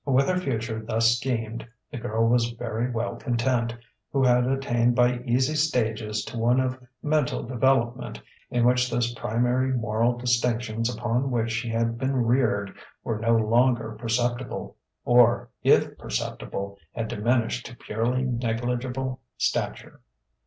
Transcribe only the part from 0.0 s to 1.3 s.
With her future thus